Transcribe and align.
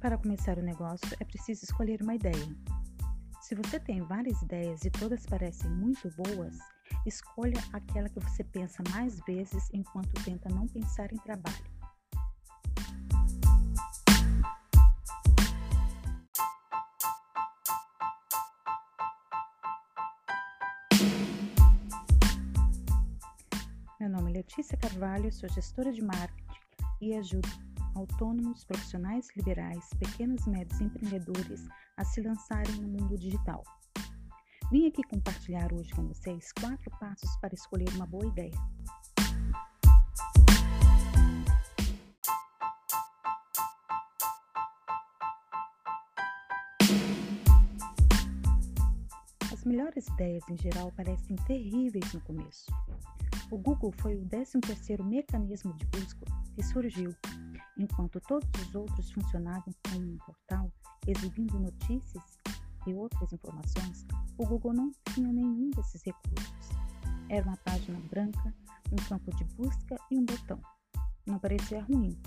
Para 0.00 0.16
começar 0.16 0.56
o 0.56 0.62
negócio, 0.62 1.14
é 1.20 1.24
preciso 1.26 1.62
escolher 1.62 2.00
uma 2.00 2.14
ideia. 2.14 2.56
Se 3.42 3.54
você 3.54 3.78
tem 3.78 4.00
várias 4.00 4.40
ideias 4.40 4.82
e 4.82 4.90
todas 4.90 5.26
parecem 5.26 5.70
muito 5.70 6.10
boas, 6.12 6.56
escolha 7.04 7.62
aquela 7.70 8.08
que 8.08 8.18
você 8.18 8.42
pensa 8.42 8.82
mais 8.92 9.20
vezes 9.26 9.68
enquanto 9.74 10.24
tenta 10.24 10.48
não 10.48 10.66
pensar 10.66 11.12
em 11.12 11.18
trabalho. 11.18 11.64
Meu 24.00 24.08
nome 24.08 24.30
é 24.30 24.34
Letícia 24.36 24.78
Carvalho, 24.78 25.30
sou 25.30 25.46
gestora 25.50 25.92
de 25.92 26.02
marketing 26.02 26.54
e 27.02 27.14
ajudo 27.14 27.69
autônomos, 27.94 28.64
profissionais 28.64 29.28
liberais, 29.36 29.88
pequenos 29.98 30.46
e 30.46 30.50
médios 30.50 30.80
empreendedores 30.80 31.66
a 31.96 32.04
se 32.04 32.20
lançarem 32.20 32.74
no 32.76 32.88
mundo 32.88 33.16
digital. 33.16 33.62
Vim 34.70 34.86
aqui 34.86 35.02
compartilhar 35.02 35.72
hoje 35.72 35.92
com 35.92 36.06
vocês 36.06 36.52
quatro 36.52 36.90
passos 36.98 37.36
para 37.40 37.54
escolher 37.54 37.88
uma 37.94 38.06
boa 38.06 38.24
ideia. 38.26 38.54
As 49.52 49.64
melhores 49.64 50.06
ideias 50.06 50.44
em 50.48 50.56
geral 50.56 50.92
parecem 50.92 51.36
terríveis 51.46 52.12
no 52.14 52.20
começo. 52.20 52.70
O 53.50 53.58
Google 53.58 53.92
foi 53.98 54.14
o 54.14 54.24
13º 54.26 55.02
mecanismo 55.02 55.74
de 55.74 55.84
busca 55.86 56.24
que 56.54 56.62
surgiu 56.62 57.12
enquanto 57.80 58.20
todos 58.20 58.48
os 58.60 58.74
outros 58.74 59.10
funcionavam 59.10 59.72
como 59.88 60.12
um 60.12 60.18
portal 60.18 60.70
exibindo 61.06 61.58
notícias 61.58 62.38
e 62.86 62.94
outras 62.94 63.32
informações, 63.32 64.06
o 64.38 64.46
Google 64.46 64.74
não 64.74 64.90
tinha 65.12 65.32
nenhum 65.32 65.70
desses 65.70 66.02
recursos. 66.02 66.68
Era 67.28 67.46
uma 67.46 67.56
página 67.58 67.98
branca, 68.00 68.54
um 68.92 68.96
campo 69.08 69.34
de 69.36 69.44
busca 69.44 69.96
e 70.10 70.18
um 70.18 70.24
botão. 70.24 70.60
Não 71.26 71.38
parecia 71.38 71.82
ruim. 71.82 72.20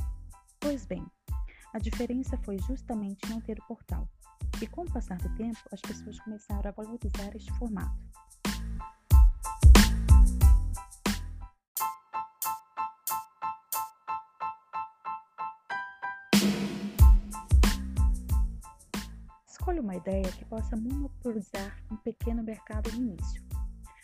Pois 0.59 0.85
bem, 0.85 1.05
a 1.73 1.79
diferença 1.79 2.37
foi 2.37 2.57
justamente 2.59 3.29
não 3.29 3.41
ter 3.41 3.59
o 3.59 3.67
portal. 3.67 4.07
E 4.61 4.67
com 4.67 4.83
o 4.83 4.91
passar 4.91 5.17
do 5.17 5.35
tempo, 5.35 5.59
as 5.71 5.81
pessoas 5.81 6.19
começaram 6.21 6.69
a 6.69 6.71
valorizar 6.71 7.35
este 7.35 7.51
formato. 7.57 8.12
Escolha 19.63 19.81
uma 19.81 19.95
ideia 19.95 20.29
que 20.29 20.43
possa 20.43 20.75
monopolizar 20.75 21.81
um 21.89 21.95
pequeno 21.95 22.43
mercado 22.43 22.91
no 22.91 22.97
início. 22.97 23.41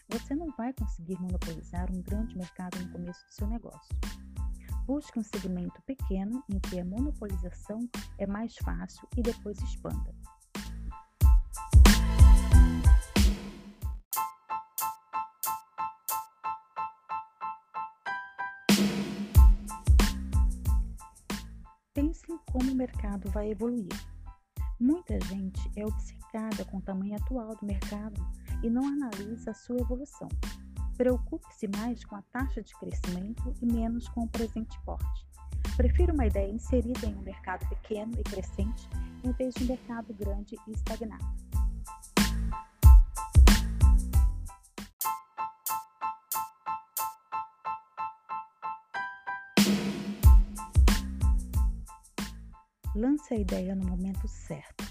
Você 0.07 0.33
não 0.33 0.47
vai 0.55 0.71
conseguir 0.71 1.19
monopolizar 1.19 1.91
um 1.91 2.01
grande 2.01 2.37
mercado 2.37 2.79
no 2.79 2.89
começo 2.93 3.25
do 3.25 3.33
seu 3.33 3.45
negócio. 3.45 3.93
Busque 4.85 5.19
um 5.19 5.21
segmento 5.21 5.81
pequeno 5.81 6.41
em 6.47 6.57
que 6.61 6.79
a 6.79 6.85
monopolização 6.85 7.77
é 8.17 8.25
mais 8.25 8.55
fácil 8.63 9.05
e 9.17 9.21
depois 9.21 9.59
expanda. 9.59 10.15
Pense 21.93 22.31
em 22.31 22.37
como 22.49 22.71
o 22.71 22.75
mercado 22.75 23.29
vai 23.31 23.51
evoluir. 23.51 23.89
Muita 24.79 25.19
gente 25.25 25.59
é 25.75 25.85
obcecada 25.85 26.63
com 26.63 26.77
o 26.77 26.81
tamanho 26.81 27.15
atual 27.15 27.53
do 27.53 27.65
mercado 27.65 28.25
e 28.63 28.69
não 28.69 28.85
analisa 28.85 29.51
a 29.51 29.53
sua 29.53 29.77
evolução. 29.77 30.29
Preocupe-se 30.95 31.67
mais 31.67 32.05
com 32.05 32.15
a 32.15 32.21
taxa 32.21 32.61
de 32.63 32.73
crescimento 32.75 33.53
e 33.61 33.65
menos 33.65 34.07
com 34.07 34.21
o 34.21 34.29
presente 34.29 34.79
porte. 34.85 35.27
Prefira 35.75 36.13
uma 36.13 36.27
ideia 36.27 36.49
inserida 36.49 37.05
em 37.05 37.15
um 37.15 37.21
mercado 37.21 37.67
pequeno 37.67 38.13
e 38.17 38.23
crescente 38.23 38.87
em 39.21 39.31
vez 39.33 39.53
de 39.53 39.65
um 39.65 39.67
mercado 39.67 40.13
grande 40.13 40.55
e 40.65 40.71
estagnado. 40.71 41.48
Lance 52.99 53.33
a 53.33 53.37
ideia 53.37 53.73
no 53.75 53.87
momento 53.87 54.27
certo. 54.27 54.83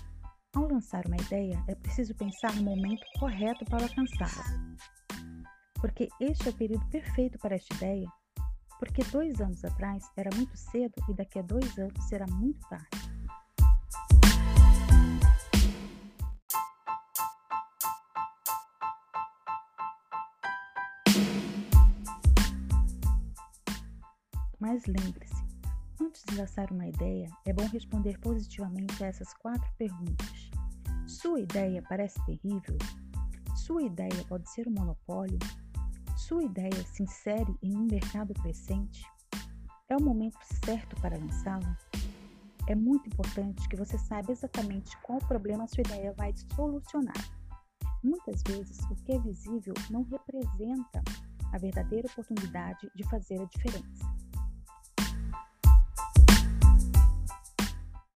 Ao 0.55 0.67
lançar 0.67 1.07
uma 1.07 1.19
ideia, 1.19 1.63
é 1.69 1.75
preciso 1.75 2.15
pensar 2.15 2.57
no 2.57 2.63
momento 2.63 3.05
correto 3.19 3.67
para 3.67 3.83
alcançá-la. 3.83 4.45
Porque 5.75 6.09
este 6.19 6.49
é 6.49 6.51
o 6.51 6.55
período 6.55 6.89
perfeito 6.89 7.39
para 7.39 7.57
esta 7.57 7.75
ideia. 7.75 8.11
Porque 8.79 9.05
dois 9.13 9.39
anos 9.43 9.63
atrás 9.63 10.03
era 10.17 10.35
muito 10.35 10.57
cedo 10.57 10.95
e 11.07 11.13
daqui 11.13 11.39
a 11.39 11.43
dois 11.43 11.79
anos 11.79 12.03
será 12.09 12.25
muito 12.29 12.67
tarde. 12.71 12.89
Mas 24.59 24.87
lembre-se, 24.87 25.48
Antes 26.01 26.23
de 26.29 26.37
lançar 26.37 26.71
uma 26.71 26.87
ideia, 26.87 27.29
é 27.45 27.53
bom 27.53 27.67
responder 27.67 28.19
positivamente 28.21 29.03
a 29.03 29.09
essas 29.09 29.35
quatro 29.35 29.69
perguntas. 29.77 30.49
Sua 31.09 31.41
ideia 31.41 31.83
parece 31.89 32.25
terrível? 32.25 32.79
Sua 33.57 33.83
ideia 33.83 34.25
pode 34.29 34.49
ser 34.49 34.69
um 34.69 34.71
monopólio? 34.71 35.39
Sua 36.17 36.45
ideia 36.45 36.87
se 36.87 37.03
insere 37.03 37.53
em 37.61 37.77
um 37.77 37.87
mercado 37.91 38.33
crescente? 38.35 39.03
É 39.89 39.97
o 39.97 40.03
momento 40.03 40.39
certo 40.65 40.95
para 41.01 41.19
lançá-la? 41.19 41.77
É 42.69 42.77
muito 42.77 43.09
importante 43.09 43.69
que 43.69 43.77
você 43.77 43.99
saiba 43.99 44.31
exatamente 44.31 44.97
qual 45.03 45.19
problema 45.21 45.67
sua 45.67 45.81
ideia 45.81 46.15
vai 46.17 46.33
solucionar. 46.55 47.39
Muitas 48.05 48.41
vezes, 48.47 48.79
o 48.89 48.95
que 48.95 49.13
é 49.13 49.19
visível 49.19 49.75
não 49.91 50.05
representa 50.05 51.03
a 51.53 51.59
verdadeira 51.59 52.07
oportunidade 52.09 52.89
de 52.95 53.03
fazer 53.09 53.41
a 53.41 53.47
diferença. 53.47 54.28